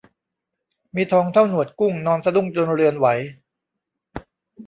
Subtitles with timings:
[0.95, 3.07] มีทองเท่าหนวดกุ้งนอนสะดุ้งจนเรือนไหว